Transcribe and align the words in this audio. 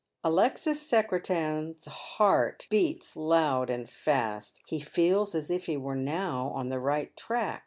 Alexis 0.23 0.81
Secretan's 0.81 1.85
heart 1.85 2.65
beats 2.71 3.15
loud 3.15 3.69
and 3.69 3.87
fast. 3.87 4.59
He 4.65 4.79
feels 4.79 5.35
as 5.35 5.51
if 5.51 5.69
h« 5.69 5.77
were 5.77 5.95
now 5.95 6.47
on 6.55 6.69
the 6.69 6.79
right 6.79 7.15
track. 7.15 7.59